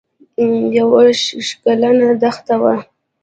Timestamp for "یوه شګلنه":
0.77-2.09